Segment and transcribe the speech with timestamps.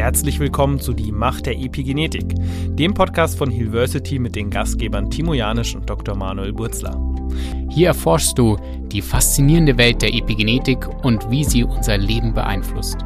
[0.00, 2.34] Herzlich willkommen zu Die Macht der Epigenetik,
[2.68, 6.16] dem Podcast von Hillversity mit den Gastgebern Timo Janisch und Dr.
[6.16, 6.98] Manuel Burzler.
[7.68, 8.56] Hier erforschst du
[8.90, 12.96] die faszinierende Welt der Epigenetik und wie sie unser Leben beeinflusst.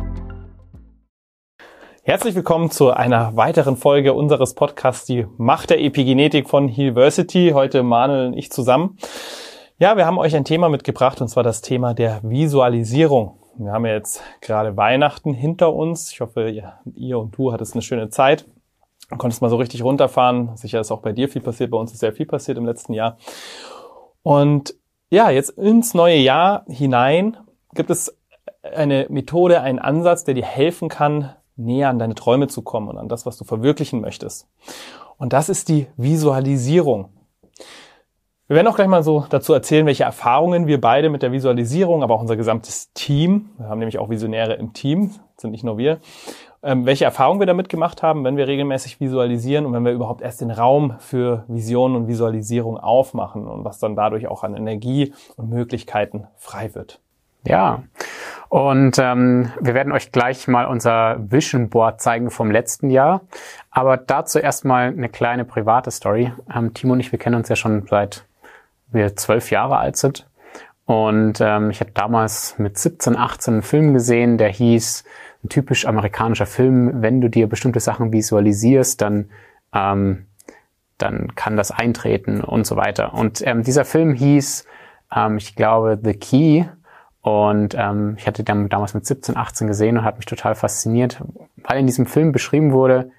[2.05, 7.51] Herzlich willkommen zu einer weiteren Folge unseres Podcasts Die Macht der Epigenetik von Hillversity.
[7.55, 8.99] Heute Manuel und ich zusammen.
[9.81, 13.41] Ja, wir haben euch ein Thema mitgebracht und zwar das Thema der Visualisierung.
[13.57, 16.11] Wir haben ja jetzt gerade Weihnachten hinter uns.
[16.11, 16.51] Ich hoffe,
[16.95, 18.47] ihr und du hattest eine schöne Zeit
[19.11, 20.57] und konntest mal so richtig runterfahren.
[20.57, 21.71] Sicher ist auch bei dir viel passiert.
[21.71, 23.17] Bei uns ist sehr viel passiert im letzten Jahr.
[24.23, 24.75] Und
[25.11, 27.37] ja, jetzt ins neue Jahr hinein
[27.75, 28.19] gibt es
[28.63, 32.99] eine Methode, einen Ansatz, der dir helfen kann, näher an deine Träume zu kommen und
[32.99, 34.49] an das, was du verwirklichen möchtest.
[35.17, 37.11] Und das ist die Visualisierung.
[38.47, 42.03] Wir werden auch gleich mal so dazu erzählen, welche Erfahrungen wir beide mit der Visualisierung,
[42.03, 45.79] aber auch unser gesamtes Team, wir haben nämlich auch Visionäre im Team, sind nicht nur
[45.79, 45.99] wir,
[46.63, 50.21] ähm, welche Erfahrungen wir damit gemacht haben, wenn wir regelmäßig visualisieren und wenn wir überhaupt
[50.21, 55.15] erst den Raum für Visionen und Visualisierung aufmachen und was dann dadurch auch an Energie
[55.37, 57.01] und Möglichkeiten frei wird.
[57.47, 57.83] Ja,
[58.51, 63.23] und ähm, wir werden euch gleich mal unser Vision Board zeigen vom letzten Jahr.
[63.71, 66.33] Aber dazu erstmal eine kleine private Story.
[66.55, 68.27] Ähm, Timo und ich, wir kennen uns ja schon seit
[68.95, 70.29] wir zwölf Jahre alt sind.
[70.87, 75.05] Und ähm, ich habe damals mit 17, 18 einen Film gesehen, der hieß,
[75.45, 79.31] ein typisch amerikanischer Film, wenn du dir bestimmte Sachen visualisierst, dann,
[79.75, 80.27] ähm,
[80.99, 83.15] dann kann das eintreten und so weiter.
[83.15, 84.67] Und ähm, dieser Film hieß,
[85.15, 86.65] ähm, ich glaube, The Key.
[87.21, 91.23] Und ähm, ich hatte den damals mit 17, 18 gesehen und hat mich total fasziniert,
[91.57, 93.11] weil in diesem Film beschrieben wurde,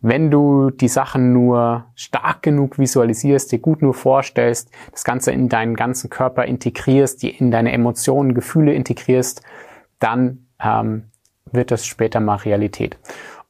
[0.00, 5.48] wenn du die Sachen nur stark genug visualisierst, dir gut nur vorstellst, das Ganze in
[5.48, 9.42] deinen ganzen Körper integrierst, die in deine Emotionen, Gefühle integrierst,
[9.98, 11.04] dann ähm,
[11.50, 12.98] wird das später mal Realität.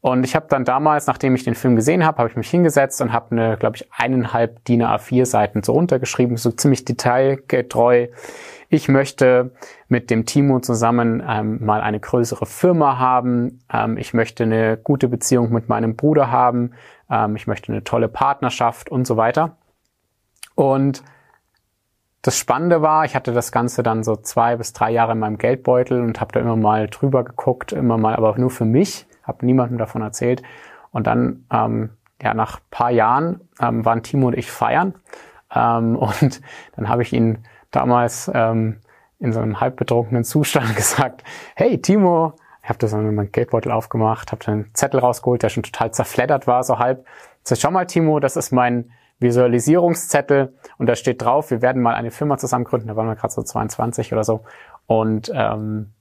[0.00, 3.02] Und ich habe dann damals, nachdem ich den Film gesehen habe, habe ich mich hingesetzt
[3.02, 8.06] und habe eine, glaube ich, eineinhalb DIN A4 Seiten so runtergeschrieben, so ziemlich detailgetreu
[8.68, 9.52] ich möchte
[9.88, 13.60] mit dem Timo zusammen ähm, mal eine größere Firma haben.
[13.72, 16.72] Ähm, ich möchte eine gute Beziehung mit meinem Bruder haben.
[17.10, 19.56] Ähm, ich möchte eine tolle Partnerschaft und so weiter.
[20.54, 21.02] Und
[22.22, 25.38] das Spannende war, ich hatte das Ganze dann so zwei bis drei Jahre in meinem
[25.38, 29.46] Geldbeutel und habe da immer mal drüber geguckt, immer mal, aber nur für mich, habe
[29.46, 30.42] niemandem davon erzählt.
[30.90, 31.90] Und dann, ähm,
[32.20, 34.94] ja, nach paar Jahren ähm, waren Timo und ich feiern.
[35.54, 36.42] Ähm, und
[36.76, 37.38] dann habe ich ihn
[37.70, 38.80] damals ähm,
[39.18, 41.24] in so einem halbbetrunkenen Zustand gesagt,
[41.54, 45.48] hey Timo, ich habe das dann in meinem Geldbeutel aufgemacht, habe einen Zettel rausgeholt, der
[45.48, 47.06] schon total zerfleddert war, so halb.
[47.42, 48.90] Sag, schau mal Timo, das ist mein
[49.20, 53.16] Visualisierungszettel und da steht drauf, wir werden mal eine Firma zusammen gründen, da waren wir
[53.16, 54.44] gerade so 22 oder so.
[54.86, 55.92] Und ähm,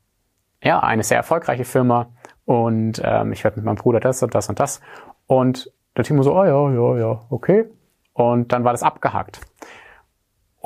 [0.62, 2.08] ja, eine sehr erfolgreiche Firma
[2.46, 4.82] und ähm, ich werde mit meinem Bruder das und das und das.
[5.26, 7.66] Und der Timo so, oh ja, ja, ja, okay.
[8.14, 9.42] Und dann war das abgehakt.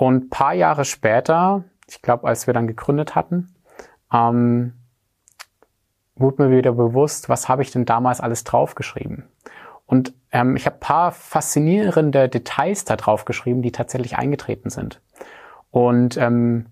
[0.01, 3.53] Und paar Jahre später, ich glaube, als wir dann gegründet hatten,
[4.11, 4.73] ähm,
[6.15, 9.29] wurde mir wieder bewusst, was habe ich denn damals alles draufgeschrieben?
[9.85, 15.01] Und ähm, ich habe paar faszinierende Details da draufgeschrieben, die tatsächlich eingetreten sind.
[15.69, 16.65] Und ähm,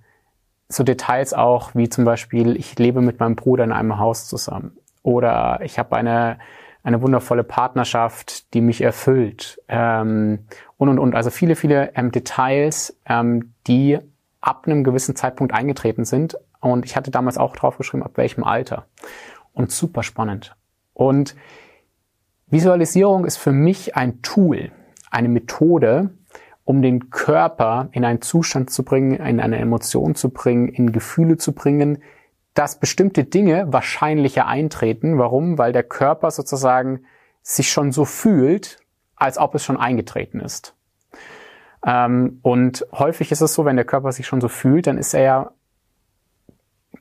[0.68, 4.75] so Details auch, wie zum Beispiel, ich lebe mit meinem Bruder in einem Haus zusammen.
[5.03, 6.39] Oder ich habe eine
[6.81, 10.45] eine wundervolle Partnerschaft, die mich erfüllt ähm,
[10.79, 11.13] und und und.
[11.13, 14.00] Also viele, viele ähm, Details, ähm, die
[14.41, 16.38] ab einem gewissen Zeitpunkt eingetreten sind.
[16.62, 18.85] Und ich hatte damals auch draufgeschrieben, ab welchem Alter.
[19.53, 20.56] Und super spannend.
[20.94, 21.35] Und
[22.47, 24.72] Visualisierung ist für mich ein Tool,
[25.12, 26.12] eine Methode,
[26.63, 31.35] um den Körper in einen Zustand zu bringen, in eine Emotion zu bringen, in Gefühle
[31.38, 32.01] zu bringen,
[32.53, 35.18] dass bestimmte Dinge wahrscheinlicher eintreten.
[35.18, 35.57] Warum?
[35.57, 37.01] Weil der Körper sozusagen
[37.41, 38.79] sich schon so fühlt,
[39.19, 40.74] als ob es schon eingetreten ist.
[41.86, 45.13] Ähm, und häufig ist es so, wenn der Körper sich schon so fühlt, dann ist
[45.13, 45.51] er ja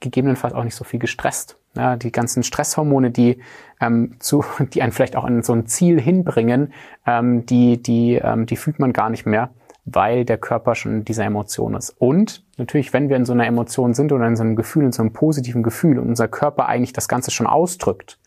[0.01, 1.57] gegebenenfalls auch nicht so viel gestresst.
[1.75, 3.41] Ja, die ganzen Stresshormone, die
[3.81, 6.73] ähm, zu, die einen vielleicht auch an so ein Ziel hinbringen,
[7.07, 9.51] ähm, die, die, ähm, die fühlt man gar nicht mehr
[9.95, 11.91] weil der Körper schon in dieser Emotion ist.
[11.99, 14.93] Und natürlich, wenn wir in so einer Emotion sind oder in so einem Gefühl, in
[14.93, 18.19] so einem positiven Gefühl und unser Körper eigentlich das Ganze schon ausdrückt,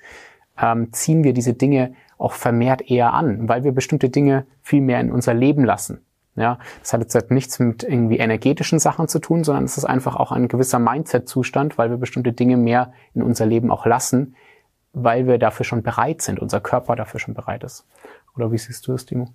[0.59, 4.99] ähm, ziehen wir diese Dinge auch vermehrt eher an, weil wir bestimmte Dinge viel mehr
[4.99, 6.01] in unser Leben lassen.
[6.35, 9.83] Ja, das hat jetzt halt nichts mit irgendwie energetischen Sachen zu tun, sondern es ist
[9.83, 14.35] einfach auch ein gewisser Mindset-Zustand, weil wir bestimmte Dinge mehr in unser Leben auch lassen,
[14.93, 17.85] weil wir dafür schon bereit sind, unser Körper dafür schon bereit ist.
[18.35, 19.33] Oder wie siehst du das, Timo?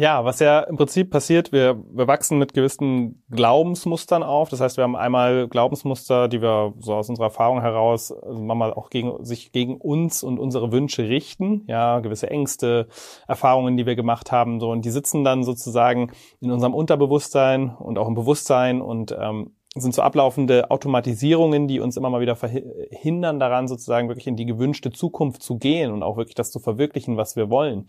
[0.00, 4.48] Ja, was ja im Prinzip passiert, wir, wir wachsen mit gewissen Glaubensmustern auf.
[4.48, 8.72] Das heißt, wir haben einmal Glaubensmuster, die wir so aus unserer Erfahrung heraus also manchmal
[8.72, 11.64] auch gegen, sich gegen uns und unsere Wünsche richten.
[11.66, 12.88] Ja, gewisse Ängste,
[13.28, 14.58] Erfahrungen, die wir gemacht haben.
[14.58, 19.50] So, und die sitzen dann sozusagen in unserem Unterbewusstsein und auch im Bewusstsein und ähm,
[19.74, 24.46] sind so ablaufende Automatisierungen, die uns immer mal wieder verhindern daran, sozusagen wirklich in die
[24.46, 27.86] gewünschte Zukunft zu gehen und auch wirklich das zu verwirklichen, was wir wollen.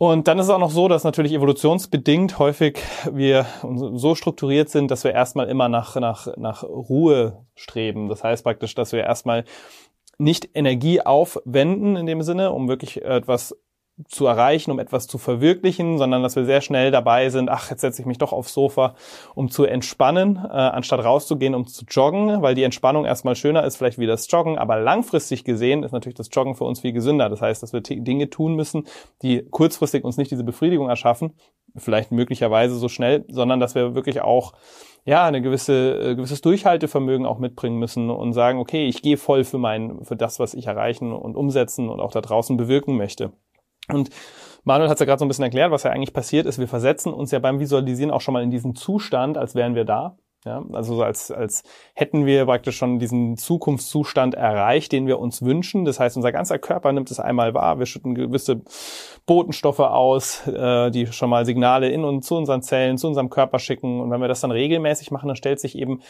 [0.00, 2.78] Und dann ist es auch noch so, dass natürlich evolutionsbedingt häufig
[3.12, 8.08] wir so strukturiert sind, dass wir erstmal immer nach, nach, nach Ruhe streben.
[8.08, 9.44] Das heißt praktisch, dass wir erstmal
[10.16, 13.56] nicht Energie aufwenden in dem Sinne, um wirklich etwas
[14.06, 17.80] zu erreichen, um etwas zu verwirklichen, sondern dass wir sehr schnell dabei sind, ach, jetzt
[17.80, 18.94] setze ich mich doch aufs Sofa,
[19.34, 23.76] um zu entspannen, äh, anstatt rauszugehen, um zu joggen, weil die Entspannung erstmal schöner ist,
[23.76, 27.28] vielleicht wie das Joggen, aber langfristig gesehen ist natürlich das Joggen für uns viel gesünder.
[27.28, 28.86] Das heißt, dass wir Dinge tun müssen,
[29.22, 31.34] die kurzfristig uns nicht diese Befriedigung erschaffen,
[31.76, 34.52] vielleicht möglicherweise so schnell, sondern dass wir wirklich auch
[35.04, 39.44] ja, eine gewisse, äh, gewisses Durchhaltevermögen auch mitbringen müssen und sagen, okay, ich gehe voll
[39.44, 43.32] für mein, für das, was ich erreichen und umsetzen und auch da draußen bewirken möchte.
[43.92, 44.10] Und
[44.64, 46.58] Manuel hat ja gerade so ein bisschen erklärt, was ja eigentlich passiert ist.
[46.58, 49.84] Wir versetzen uns ja beim Visualisieren auch schon mal in diesen Zustand, als wären wir
[49.84, 50.16] da.
[50.44, 51.64] Ja, also so als, als
[51.94, 55.84] hätten wir praktisch schon diesen Zukunftszustand erreicht, den wir uns wünschen.
[55.84, 57.80] Das heißt, unser ganzer Körper nimmt es einmal wahr.
[57.80, 58.62] Wir schütten gewisse
[59.26, 63.58] Botenstoffe aus, äh, die schon mal Signale in und zu unseren Zellen, zu unserem Körper
[63.58, 64.00] schicken.
[64.00, 66.02] Und wenn wir das dann regelmäßig machen, dann stellt sich eben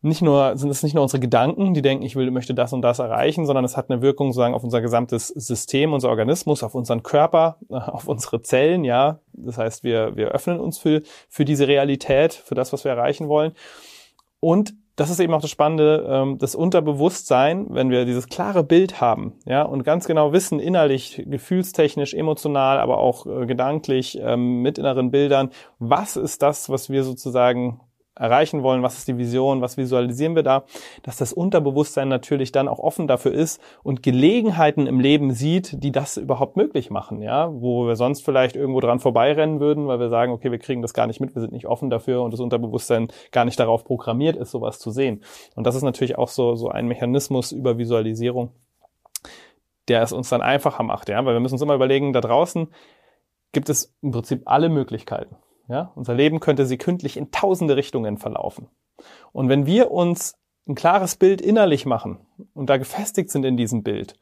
[0.00, 2.82] nicht nur, sind es nicht nur unsere Gedanken, die denken, ich will, möchte das und
[2.82, 6.74] das erreichen, sondern es hat eine Wirkung sozusagen auf unser gesamtes System, unser Organismus, auf
[6.74, 9.20] unseren Körper, auf unsere Zellen, ja.
[9.32, 13.28] Das heißt, wir, wir öffnen uns für, für diese Realität, für das, was wir erreichen
[13.28, 13.52] wollen.
[14.40, 19.00] Und das ist eben auch das Spannende, ähm, das Unterbewusstsein, wenn wir dieses klare Bild
[19.00, 24.76] haben, ja, und ganz genau wissen, innerlich, gefühlstechnisch, emotional, aber auch äh, gedanklich, ähm, mit
[24.76, 27.80] inneren Bildern, was ist das, was wir sozusagen
[28.18, 30.64] erreichen wollen, was ist die Vision, was visualisieren wir da,
[31.02, 35.92] dass das Unterbewusstsein natürlich dann auch offen dafür ist und Gelegenheiten im Leben sieht, die
[35.92, 40.08] das überhaupt möglich machen, ja, wo wir sonst vielleicht irgendwo dran vorbeirennen würden, weil wir
[40.08, 42.40] sagen, okay, wir kriegen das gar nicht mit, wir sind nicht offen dafür und das
[42.40, 45.22] Unterbewusstsein gar nicht darauf programmiert ist, sowas zu sehen.
[45.54, 48.50] Und das ist natürlich auch so, so ein Mechanismus über Visualisierung,
[49.88, 52.68] der es uns dann einfacher macht, ja, weil wir müssen uns immer überlegen, da draußen
[53.52, 55.36] gibt es im Prinzip alle Möglichkeiten.
[55.68, 58.68] Ja, unser Leben könnte sekündlich in tausende Richtungen verlaufen.
[59.32, 60.34] Und wenn wir uns
[60.66, 62.18] ein klares Bild innerlich machen
[62.54, 64.14] und da gefestigt sind in diesem Bild,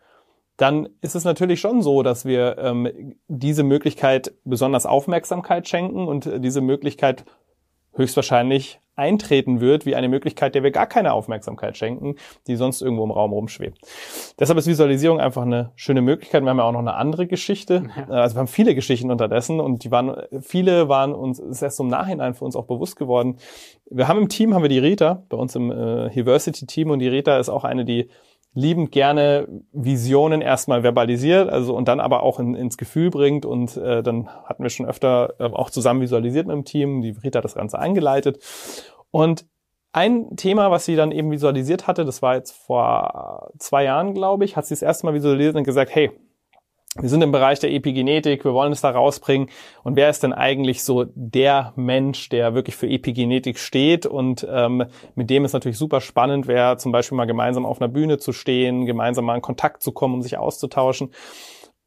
[0.57, 6.27] dann ist es natürlich schon so, dass wir ähm, diese Möglichkeit besonders Aufmerksamkeit schenken und
[6.27, 7.25] äh, diese Möglichkeit
[7.93, 12.17] höchstwahrscheinlich eintreten wird, wie eine Möglichkeit, der wir gar keine Aufmerksamkeit schenken,
[12.47, 13.79] die sonst irgendwo im Raum rumschwebt.
[14.39, 16.43] Deshalb ist Visualisierung einfach eine schöne Möglichkeit.
[16.43, 17.85] Wir haben ja auch noch eine andere Geschichte.
[17.97, 18.09] Ja.
[18.09, 21.89] Also wir haben viele Geschichten unterdessen und die waren, viele waren uns, ist erst im
[21.89, 23.37] Nachhinein für uns auch bewusst geworden.
[23.91, 27.09] Wir haben im Team, haben wir die Rita, bei uns im äh, University-Team und die
[27.09, 28.09] Rita ist auch eine, die
[28.57, 33.45] liebend gerne Visionen erstmal verbalisiert, also und dann aber auch in, ins Gefühl bringt.
[33.45, 37.03] Und äh, dann hatten wir schon öfter äh, auch zusammen visualisiert mit dem Team.
[37.03, 38.43] Die Rita hat das Ganze eingeleitet.
[39.11, 39.47] Und
[39.93, 44.47] ein Thema, was sie dann eben visualisiert hatte, das war jetzt vor zwei Jahren, glaube
[44.47, 46.11] ich, hat sie das erste Mal visualisiert und gesagt, hey,
[47.01, 49.49] wir sind im Bereich der Epigenetik, wir wollen es da rausbringen.
[49.83, 54.07] Und wer ist denn eigentlich so der Mensch, der wirklich für Epigenetik steht?
[54.07, 57.89] Und ähm, mit dem ist natürlich super spannend, wäre zum Beispiel mal gemeinsam auf einer
[57.89, 61.11] Bühne zu stehen, gemeinsam mal in Kontakt zu kommen, um sich auszutauschen.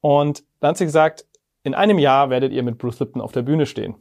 [0.01, 1.25] Und dann hat sie gesagt,
[1.63, 3.95] in einem Jahr werdet ihr mit Bruce Lipton auf der Bühne stehen.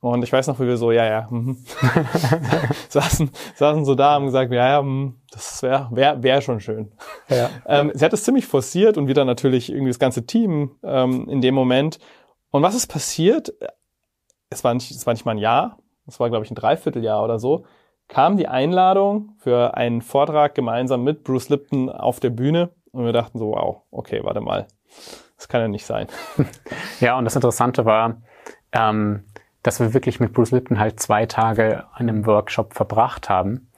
[0.00, 1.58] Und ich weiß noch, wie wir so, ja, ja, mhm.
[2.88, 6.90] saßen, saßen so da und gesagt, ja, ja, mh, das wäre wär, wär schon schön.
[7.28, 7.50] Ja.
[7.66, 11.42] Ähm, sie hat es ziemlich forciert und wieder natürlich irgendwie das ganze Team ähm, in
[11.42, 11.98] dem Moment.
[12.50, 13.52] Und was ist passiert?
[14.48, 17.22] Es war nicht, es war nicht mal ein Jahr, es war, glaube ich, ein Dreivierteljahr
[17.22, 17.66] oder so,
[18.08, 23.12] kam die Einladung für einen Vortrag gemeinsam mit Bruce Lipton auf der Bühne und wir
[23.12, 24.66] dachten so, wow, okay, warte mal,
[25.36, 26.08] das kann ja nicht sein.
[27.00, 28.20] Ja, und das Interessante war,
[28.72, 29.24] ähm,
[29.62, 33.68] dass wir wirklich mit Bruce Lipton halt zwei Tage an einem Workshop verbracht haben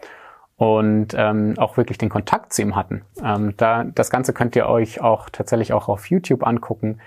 [0.57, 3.03] und ähm, auch wirklich den Kontakt zu ihm hatten.
[3.23, 7.01] Ähm, da, das Ganze könnt ihr euch auch tatsächlich auch auf YouTube angucken.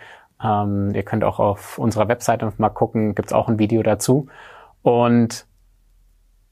[0.43, 4.27] Ähm, ihr könnt auch auf unserer Webseite mal gucken, gibt's auch ein Video dazu.
[4.81, 5.45] Und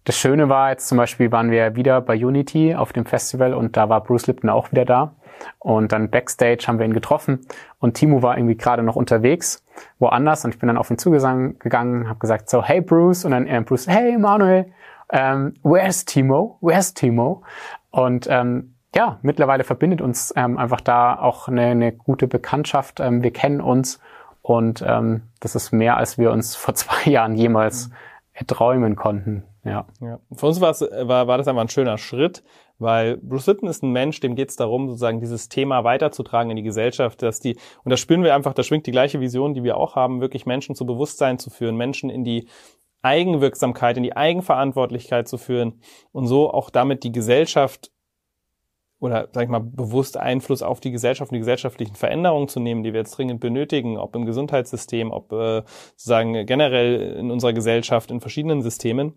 [0.05, 3.77] das Schöne war jetzt zum Beispiel, waren wir wieder bei Unity auf dem Festival und
[3.77, 5.13] da war Bruce Lipton auch wieder da.
[5.59, 7.41] Und dann backstage haben wir ihn getroffen
[7.79, 9.63] und Timo war irgendwie gerade noch unterwegs,
[9.99, 13.47] woanders und ich bin dann auf ihn zugegangen, habe gesagt so, hey Bruce und dann
[13.47, 14.71] äh, Bruce, hey Manuel,
[15.11, 16.57] ähm, where's Timo?
[16.61, 17.43] Where's Timo?
[17.91, 22.99] Und ähm, ja, mittlerweile verbindet uns ähm, einfach da auch eine, eine gute Bekanntschaft.
[22.99, 23.99] Ähm, wir kennen uns
[24.43, 27.89] Und ähm, das ist mehr, als wir uns vor zwei Jahren jemals
[28.33, 29.43] erträumen konnten.
[29.63, 29.85] Ja.
[30.01, 30.19] ja.
[30.35, 30.73] Für uns war,
[31.27, 32.43] war das einfach ein schöner Schritt,
[32.83, 36.57] weil Bruce Lipton ist ein Mensch, dem geht es darum, sozusagen dieses Thema weiterzutragen in
[36.57, 39.63] die Gesellschaft, dass die, und da spüren wir einfach, da schwingt die gleiche Vision, die
[39.63, 42.47] wir auch haben, wirklich Menschen zu Bewusstsein zu führen, Menschen in die
[43.01, 47.91] Eigenwirksamkeit, in die Eigenverantwortlichkeit zu führen und so auch damit die Gesellschaft
[49.03, 52.83] oder sag ich mal bewusst Einfluss auf die Gesellschaft und die gesellschaftlichen Veränderungen zu nehmen,
[52.83, 55.63] die wir jetzt dringend benötigen, ob im Gesundheitssystem, ob äh,
[55.97, 59.13] sozusagen generell in unserer Gesellschaft, in verschiedenen Systemen.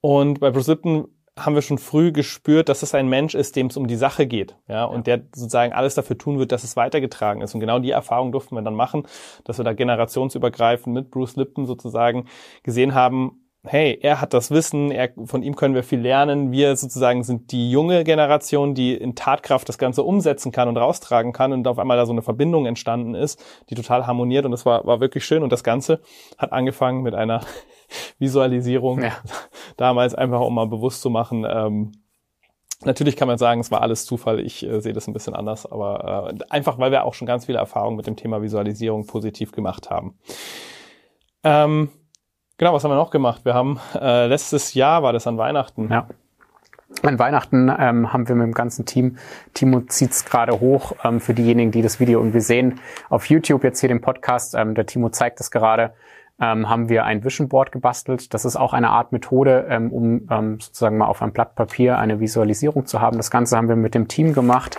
[0.00, 1.08] Und bei Bruce Lipton
[1.44, 4.26] haben wir schon früh gespürt, dass es ein Mensch ist, dem es um die Sache
[4.26, 7.54] geht, ja, und der sozusagen alles dafür tun wird, dass es weitergetragen ist.
[7.54, 9.06] Und genau die Erfahrung durften wir dann machen,
[9.44, 12.26] dass wir da generationsübergreifend mit Bruce Lipton sozusagen
[12.62, 16.50] gesehen haben, hey, er hat das Wissen, er, von ihm können wir viel lernen.
[16.50, 21.32] Wir sozusagen sind die junge Generation, die in Tatkraft das Ganze umsetzen kann und raustragen
[21.32, 24.64] kann und auf einmal da so eine Verbindung entstanden ist, die total harmoniert und das
[24.64, 26.00] war, war wirklich schön und das Ganze
[26.38, 27.42] hat angefangen mit einer
[28.18, 29.12] Visualisierung ja.
[29.76, 31.92] damals einfach, um mal bewusst zu machen, ähm,
[32.82, 34.40] Natürlich kann man sagen, es war alles Zufall.
[34.40, 37.44] Ich äh, sehe das ein bisschen anders, aber äh, einfach, weil wir auch schon ganz
[37.44, 40.18] viele Erfahrungen mit dem Thema Visualisierung positiv gemacht haben.
[41.44, 41.90] Ähm,
[42.60, 43.46] Genau, was haben wir noch gemacht?
[43.46, 45.88] Wir haben äh, letztes Jahr war das an Weihnachten.
[45.90, 46.06] Ja.
[47.02, 49.16] An Weihnachten ähm, haben wir mit dem ganzen Team,
[49.54, 53.80] Timo zieht's gerade hoch, ähm, für diejenigen, die das Video irgendwie sehen, auf YouTube jetzt
[53.80, 55.94] hier den Podcast, ähm, der Timo zeigt das gerade,
[56.38, 58.34] ähm, haben wir ein Vision Board gebastelt.
[58.34, 61.96] Das ist auch eine Art Methode, ähm, um ähm, sozusagen mal auf einem Blatt Papier
[61.96, 63.16] eine Visualisierung zu haben.
[63.16, 64.78] Das Ganze haben wir mit dem Team gemacht.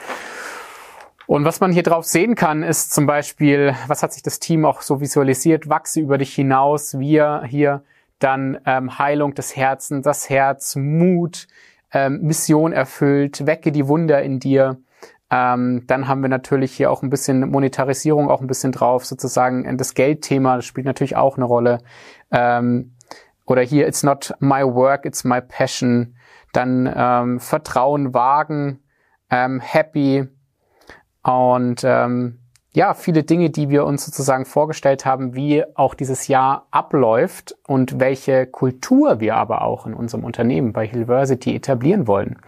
[1.31, 4.65] Und was man hier drauf sehen kann, ist zum Beispiel, was hat sich das Team
[4.65, 5.69] auch so visualisiert?
[5.69, 7.85] Wachse über dich hinaus, wir hier,
[8.19, 11.47] dann ähm, Heilung des Herzens, das Herz, Mut,
[11.93, 14.81] ähm, Mission erfüllt, wecke die Wunder in dir.
[15.29, 19.77] Ähm, dann haben wir natürlich hier auch ein bisschen Monetarisierung auch ein bisschen drauf, sozusagen
[19.77, 21.77] das Geldthema, das spielt natürlich auch eine Rolle.
[22.29, 22.91] Ähm,
[23.45, 26.13] oder hier, it's not my work, it's my passion.
[26.51, 28.79] Dann ähm, Vertrauen wagen,
[29.29, 30.27] ähm, happy,
[31.23, 32.39] und ähm,
[32.73, 37.99] ja, viele Dinge, die wir uns sozusagen vorgestellt haben, wie auch dieses Jahr abläuft und
[37.99, 42.39] welche Kultur wir aber auch in unserem Unternehmen bei Hillversity etablieren wollen.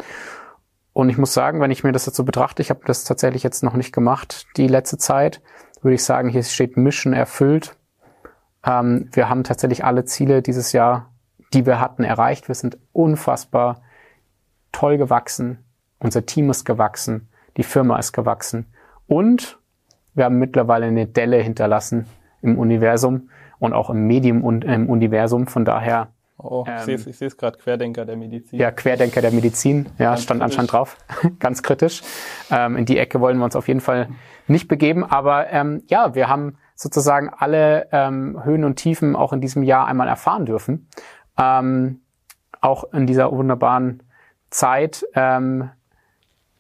[0.94, 3.44] Und ich muss sagen, wenn ich mir das jetzt so betrachte, ich habe das tatsächlich
[3.44, 5.42] jetzt noch nicht gemacht, die letzte Zeit,
[5.82, 7.76] würde ich sagen, hier steht Mission erfüllt.
[8.66, 11.12] Ähm, wir haben tatsächlich alle Ziele dieses Jahr,
[11.54, 12.48] die wir hatten, erreicht.
[12.48, 13.82] Wir sind unfassbar
[14.72, 15.66] toll gewachsen.
[16.00, 17.28] Unser Team ist gewachsen
[17.58, 18.68] die Firma ist gewachsen.
[19.08, 19.60] Und
[20.14, 22.06] wir haben mittlerweile eine Delle hinterlassen
[22.42, 23.30] im Universum
[23.60, 25.48] und auch im Medium und im Universum.
[25.48, 26.10] Von daher.
[26.38, 28.60] Oh, ähm, ich sehe es gerade, Querdenker der Medizin.
[28.60, 29.88] Ja, Querdenker der Medizin.
[29.98, 30.60] Ja, Ganz stand kritisch.
[30.60, 30.98] anscheinend drauf.
[31.40, 32.02] Ganz kritisch.
[32.52, 34.10] Ähm, in die Ecke wollen wir uns auf jeden Fall
[34.48, 35.04] nicht begeben.
[35.04, 39.88] Aber ähm, ja, wir haben sozusagen alle ähm, Höhen und Tiefen auch in diesem Jahr
[39.88, 40.90] einmal erfahren dürfen.
[41.38, 42.02] Ähm,
[42.62, 44.04] auch in dieser wunderbaren
[44.50, 45.06] Zeit.
[45.16, 45.70] Ähm,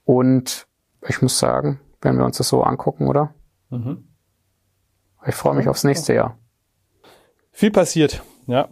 [0.06, 0.68] und
[1.08, 3.34] ich muss sagen, wenn wir uns das so angucken, oder?
[3.70, 4.08] Mhm.
[5.26, 6.38] Ich freue mich aufs nächste Jahr.
[7.52, 8.68] Viel passiert, ja.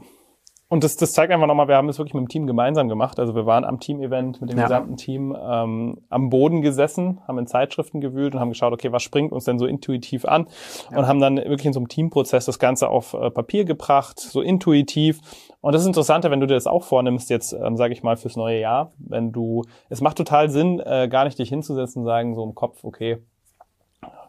[0.71, 3.19] Und das, das zeigt einfach nochmal, wir haben das wirklich mit dem Team gemeinsam gemacht.
[3.19, 4.63] Also wir waren am Team-Event mit dem ja.
[4.63, 9.03] gesamten Team ähm, am Boden gesessen, haben in Zeitschriften gewühlt und haben geschaut, okay, was
[9.03, 10.47] springt uns denn so intuitiv an?
[10.89, 10.99] Ja.
[10.99, 14.39] Und haben dann wirklich in so einem Teamprozess das Ganze auf äh, Papier gebracht, so
[14.39, 15.19] intuitiv.
[15.59, 18.15] Und das ist interessante, wenn du dir das auch vornimmst, jetzt ähm, sage ich mal
[18.15, 22.05] fürs neue Jahr, wenn du, es macht total Sinn, äh, gar nicht dich hinzusetzen und
[22.05, 23.17] sagen so im Kopf, okay,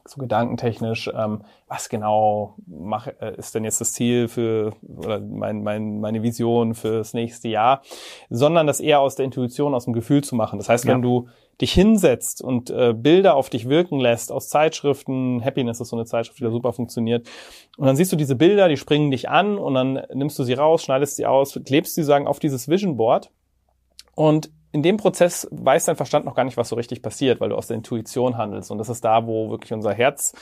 [0.04, 5.62] so gedankentechnisch, ähm, was genau mach, äh, ist denn jetzt das Ziel für oder mein,
[5.62, 7.82] mein, meine Vision fürs nächste Jahr,
[8.30, 10.58] sondern das eher aus der Intuition, aus dem Gefühl zu machen.
[10.58, 10.92] Das heißt, ja.
[10.92, 11.28] wenn du
[11.60, 16.06] dich hinsetzt und äh, Bilder auf dich wirken lässt aus Zeitschriften, Happiness ist so eine
[16.06, 17.28] Zeitschrift, die da super funktioniert,
[17.76, 20.54] und dann siehst du diese Bilder, die springen dich an und dann nimmst du sie
[20.54, 23.30] raus, schneidest sie aus, klebst sie sagen auf dieses Vision Board
[24.14, 27.50] und in dem Prozess weiß dein Verstand noch gar nicht, was so richtig passiert, weil
[27.50, 28.70] du aus der Intuition handelst.
[28.70, 30.32] Und das ist da, wo wirklich unser Herz,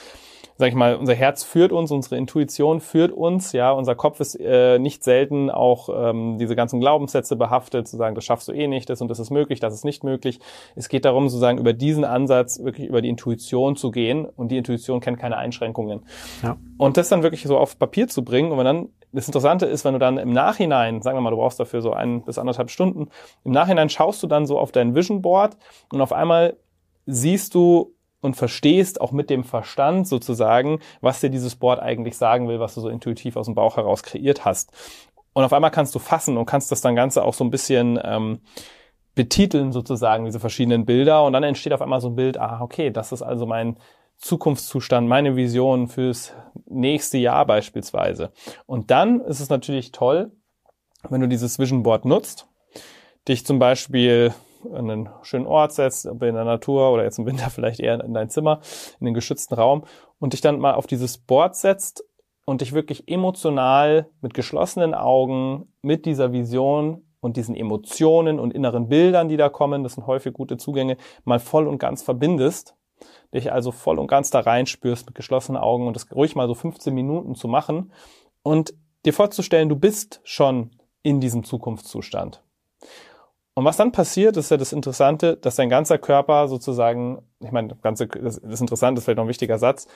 [0.56, 3.50] sag ich mal, unser Herz führt uns, unsere Intuition führt uns.
[3.50, 8.14] Ja, unser Kopf ist äh, nicht selten auch ähm, diese ganzen Glaubenssätze behaftet, zu sagen,
[8.14, 10.38] das schaffst du eh nicht, das und das ist möglich, das ist nicht möglich.
[10.76, 14.26] Es geht darum, sozusagen über diesen Ansatz wirklich über die Intuition zu gehen.
[14.26, 16.02] Und die Intuition kennt keine Einschränkungen.
[16.44, 16.56] Ja.
[16.78, 19.84] Und das dann wirklich so auf Papier zu bringen und wenn dann das Interessante ist,
[19.84, 22.70] wenn du dann im Nachhinein, sagen wir mal, du brauchst dafür so ein bis anderthalb
[22.70, 23.08] Stunden,
[23.44, 25.56] im Nachhinein schaust du dann so auf dein Vision Board
[25.92, 26.56] und auf einmal
[27.06, 32.48] siehst du und verstehst auch mit dem Verstand sozusagen, was dir dieses Board eigentlich sagen
[32.48, 34.72] will, was du so intuitiv aus dem Bauch heraus kreiert hast.
[35.32, 37.98] Und auf einmal kannst du fassen und kannst das dann Ganze auch so ein bisschen
[38.02, 38.40] ähm,
[39.14, 41.24] betiteln sozusagen, diese verschiedenen Bilder.
[41.24, 43.78] Und dann entsteht auf einmal so ein Bild, ah, okay, das ist also mein
[44.20, 46.34] Zukunftszustand, meine Vision fürs
[46.66, 48.32] nächste Jahr beispielsweise.
[48.66, 50.30] Und dann ist es natürlich toll,
[51.08, 52.46] wenn du dieses Vision Board nutzt,
[53.26, 54.34] dich zum Beispiel
[54.72, 58.02] an einen schönen Ort setzt, ob in der Natur oder jetzt im Winter vielleicht eher
[58.04, 58.60] in dein Zimmer,
[59.00, 59.84] in den geschützten Raum
[60.18, 62.04] und dich dann mal auf dieses Board setzt
[62.44, 68.88] und dich wirklich emotional mit geschlossenen Augen mit dieser Vision und diesen Emotionen und inneren
[68.88, 72.74] Bildern, die da kommen, das sind häufig gute Zugänge, mal voll und ganz verbindest,
[73.34, 76.54] dich also voll und ganz da reinspürst mit geschlossenen Augen und das ruhig mal so
[76.54, 77.92] 15 Minuten zu machen
[78.42, 80.70] und dir vorzustellen, du bist schon
[81.02, 82.42] in diesem Zukunftszustand.
[83.54, 87.68] Und was dann passiert, ist ja das Interessante, dass dein ganzer Körper sozusagen, ich meine,
[87.68, 89.86] das, ganze, das, das Interessante ist vielleicht noch ein wichtiger Satz,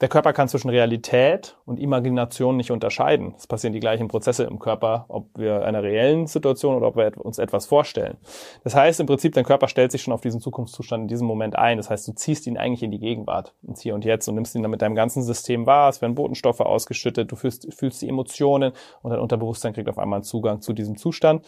[0.00, 3.34] der Körper kann zwischen Realität und Imagination nicht unterscheiden.
[3.36, 7.12] Es passieren die gleichen Prozesse im Körper, ob wir einer reellen Situation oder ob wir
[7.24, 8.16] uns etwas vorstellen.
[8.64, 11.56] Das heißt im Prinzip, dein Körper stellt sich schon auf diesen Zukunftszustand in diesem Moment
[11.56, 11.76] ein.
[11.76, 14.56] Das heißt, du ziehst ihn eigentlich in die Gegenwart, ins Hier und Jetzt und nimmst
[14.56, 15.88] ihn dann mit deinem ganzen System wahr.
[15.90, 18.72] Es werden Botenstoffe ausgeschüttet, du fühlst, fühlst die Emotionen
[19.02, 21.46] und dein Unterbewusstsein kriegt auf einmal einen Zugang zu diesem Zustand.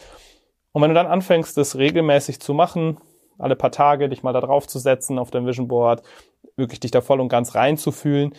[0.71, 2.97] Und wenn du dann anfängst, das regelmäßig zu machen,
[3.39, 6.01] alle paar Tage dich mal da drauf zu setzen auf dein Vision Board,
[6.55, 8.33] wirklich dich da voll und ganz reinzufühlen,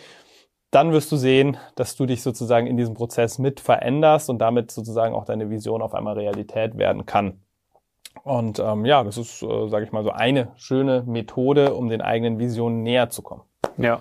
[0.71, 4.71] dann wirst du sehen, dass du dich sozusagen in diesem Prozess mit veränderst und damit
[4.71, 7.41] sozusagen auch deine Vision auf einmal Realität werden kann.
[8.23, 12.01] Und ähm, ja, das ist, äh, sage ich mal, so eine schöne Methode, um den
[12.01, 13.43] eigenen Visionen näher zu kommen.
[13.77, 13.99] Ja,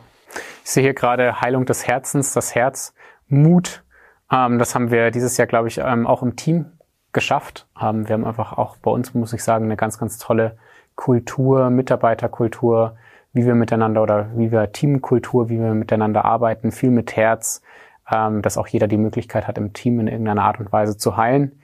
[0.64, 2.94] ich sehe hier gerade Heilung des Herzens, das Herz,
[3.28, 3.84] Mut.
[4.30, 6.72] Ähm, das haben wir dieses Jahr, glaube ich, ähm, auch im Team
[7.12, 7.66] geschafft.
[7.80, 10.58] Ähm, wir haben einfach auch bei uns, muss ich sagen, eine ganz, ganz tolle
[10.96, 12.96] Kultur, Mitarbeiterkultur,
[13.32, 17.62] wie wir miteinander oder wie wir Teamkultur, wie wir miteinander arbeiten, viel mit Herz,
[18.10, 21.16] ähm, dass auch jeder die Möglichkeit hat, im Team in irgendeiner Art und Weise zu
[21.16, 21.60] heilen,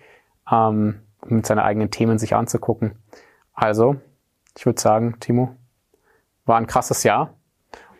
[0.51, 2.97] ähm, mit seinen eigenen Themen sich anzugucken.
[3.55, 3.97] Also,
[4.57, 5.57] ich würde sagen, Timo,
[6.45, 7.35] war ein krasses Jahr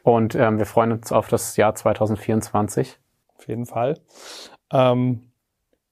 [0.03, 2.99] und ähm, wir freuen uns auf das Jahr 2024.
[3.37, 3.99] Auf jeden Fall.
[4.71, 5.31] Ähm,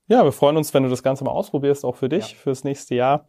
[0.08, 2.36] ja, wir freuen uns, wenn du das Ganze mal ausprobierst, auch für dich, ja.
[2.36, 3.26] fürs nächste Jahr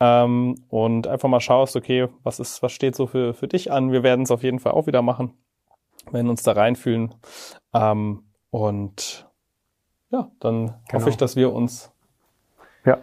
[0.00, 3.92] ähm, und einfach mal schaust, okay, was ist, was steht so für, für dich an?
[3.92, 5.34] Wir werden es auf jeden Fall auch wieder machen,
[6.10, 7.14] werden uns da reinfühlen.
[7.74, 9.28] Ähm, und
[10.10, 10.78] ja, dann genau.
[10.94, 11.92] hoffe ich, dass wir uns.
[12.84, 12.98] Ja,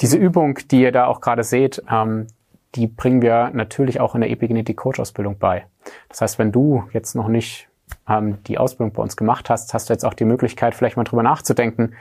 [0.00, 2.28] diese Übung, die ihr da auch gerade seht, ähm,
[2.74, 5.66] die bringen wir natürlich auch in der Epigenetik Coach Ausbildung bei.
[6.08, 7.68] Das heißt, wenn du jetzt noch nicht
[8.08, 11.04] ähm, die Ausbildung bei uns gemacht hast, hast du jetzt auch die Möglichkeit, vielleicht mal
[11.04, 11.94] drüber nachzudenken,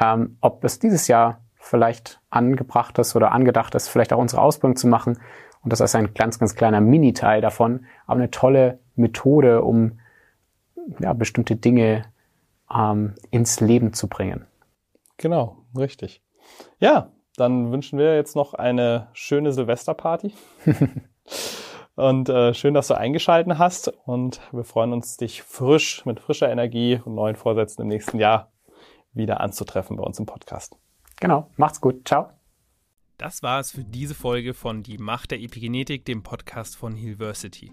[0.00, 4.76] ähm, ob es dieses Jahr vielleicht angebracht ist oder angedacht ist, vielleicht auch unsere Ausbildung
[4.76, 5.18] zu machen.
[5.62, 10.00] Und das ist ein ganz, ganz kleiner Mini-Teil davon, aber eine tolle Methode, um
[10.98, 12.04] ja, bestimmte Dinge
[12.74, 14.46] ähm, ins Leben zu bringen.
[15.18, 16.20] Genau, richtig.
[16.80, 20.34] Ja, dann wünschen wir jetzt noch eine schöne Silvesterparty.
[21.94, 23.88] und äh, schön, dass du eingeschalten hast.
[24.04, 28.50] Und wir freuen uns, dich frisch, mit frischer Energie und neuen Vorsätzen im nächsten Jahr
[29.12, 30.76] wieder anzutreffen bei uns im Podcast.
[31.22, 32.06] Genau, macht's gut.
[32.08, 32.30] Ciao.
[33.16, 37.70] Das war es für diese Folge von Die Macht der Epigenetik, dem Podcast von Hillversity.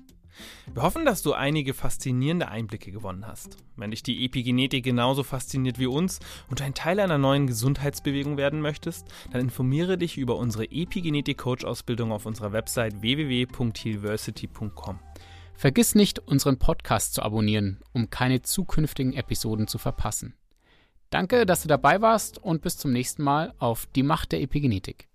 [0.72, 3.58] Wir hoffen, dass du einige faszinierende Einblicke gewonnen hast.
[3.76, 6.20] Wenn dich die Epigenetik genauso fasziniert wie uns
[6.52, 12.28] und ein Teil einer neuen Gesundheitsbewegung werden möchtest, dann informiere dich über unsere Epigenetik-Coach-Ausbildung auf
[12.28, 15.00] unserer Website www.hillversity.com.
[15.56, 20.36] Vergiss nicht, unseren Podcast zu abonnieren, um keine zukünftigen Episoden zu verpassen.
[21.10, 25.08] Danke, dass du dabei warst und bis zum nächsten Mal auf die Macht der Epigenetik.